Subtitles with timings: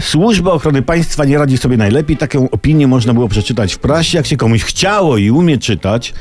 [0.00, 2.16] Służba Ochrony Państwa nie radzi sobie najlepiej.
[2.16, 4.18] Taką opinię można było przeczytać w prasie.
[4.18, 6.14] Jak się komuś chciało i umie czytać.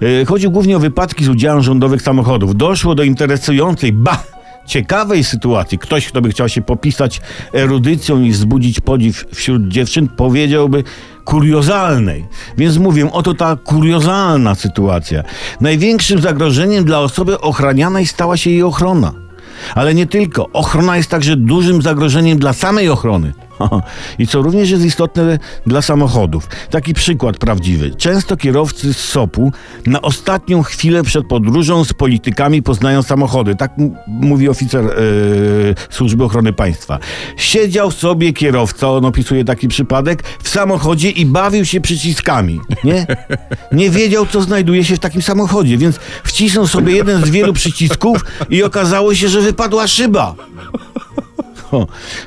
[0.00, 2.56] Yy, chodzi głównie o wypadki z udziałem rządowych samochodów.
[2.56, 4.24] Doszło do interesującej, ba!
[4.66, 5.78] Ciekawej sytuacji.
[5.78, 7.20] Ktoś, kto by chciał się popisać
[7.54, 10.84] erudycją i wzbudzić podziw wśród dziewczyn, powiedziałby
[11.24, 12.26] kuriozalnej.
[12.56, 15.22] Więc mówię, oto ta kuriozalna sytuacja.
[15.60, 19.27] Największym zagrożeniem dla osoby ochranianej stała się jej ochrona.
[19.74, 20.48] Ale nie tylko.
[20.52, 23.32] Ochrona jest także dużym zagrożeniem dla samej ochrony.
[24.18, 26.48] I co również jest istotne dla samochodów.
[26.70, 27.90] Taki przykład prawdziwy.
[27.90, 29.52] Często kierowcy z SOP-u
[29.86, 33.54] na ostatnią chwilę przed podróżą z politykami poznają samochody.
[33.54, 33.72] Tak
[34.06, 34.90] mówi oficer e,
[35.90, 36.98] Służby Ochrony Państwa.
[37.36, 42.60] Siedział sobie kierowca, on opisuje taki przypadek, w samochodzie i bawił się przyciskami.
[42.84, 43.06] Nie?
[43.72, 48.24] Nie wiedział, co znajduje się w takim samochodzie, więc wcisnął sobie jeden z wielu przycisków
[48.50, 50.34] i okazało się, że wypadła szyba.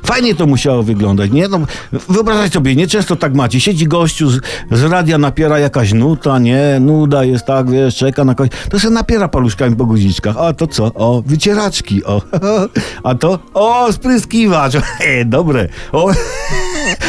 [0.04, 1.48] Fajnie to musiało wyglądać, nie?
[1.48, 1.60] No,
[2.08, 3.60] wyobrażaj sobie, nie często tak macie.
[3.60, 6.78] Siedzi gościu z, z radia, napiera jakaś nuta, nie?
[6.80, 8.50] Nuda jest tak, wiesz, czeka na kogoś.
[8.70, 10.36] To się napiera paluszkami po guziczkach.
[10.36, 10.84] A to co?
[10.84, 12.22] O, wycieraczki, o.
[13.08, 13.38] A to?
[13.54, 14.72] O, spryskiwacz.
[15.00, 15.68] E, dobre.
[15.92, 16.10] O,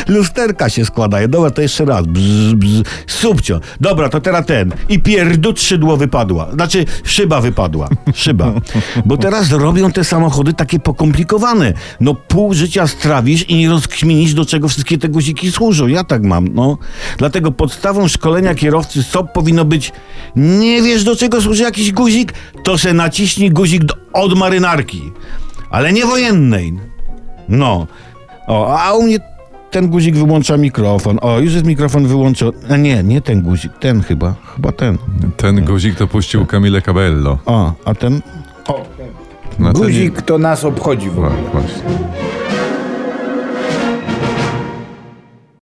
[0.07, 1.27] lusterka się składają.
[1.27, 2.05] Dobra, to jeszcze raz.
[2.07, 2.83] Bzz, bzz.
[3.07, 3.59] Subcio.
[3.81, 4.73] Dobra, to teraz ten.
[4.89, 6.52] I pierdut szydło wypadła.
[6.52, 7.89] Znaczy, szyba wypadła.
[8.13, 8.53] Szyba.
[9.05, 11.73] Bo teraz robią te samochody takie pokomplikowane.
[11.99, 15.88] No pół życia strawisz i nie rozkminisz, do czego wszystkie te guziki służą.
[15.88, 16.77] Ja tak mam, no.
[17.17, 19.91] Dlatego podstawą szkolenia kierowcy SOP powinno być
[20.35, 25.11] nie wiesz, do czego służy jakiś guzik, to se naciśnij guzik do, od marynarki.
[25.69, 26.73] Ale nie wojennej.
[27.49, 27.88] No.
[28.47, 29.19] O, a u mnie
[29.73, 31.17] ten guzik wyłącza mikrofon.
[31.21, 32.53] O, już jest mikrofon wyłączony.
[32.69, 34.35] A nie, nie ten guzik, ten chyba.
[34.55, 34.97] Chyba ten.
[35.38, 37.39] Ten guzik to puścił Camille Cabello.
[37.45, 38.21] O, a ten...
[38.67, 38.85] O,
[39.73, 41.31] Guzik to nas obchodzi w ogóle.
[41.53, 42.02] Właśnie.